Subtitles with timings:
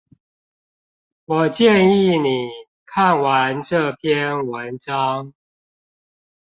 [1.25, 2.49] 我建議你
[2.87, 5.31] 看完這篇文章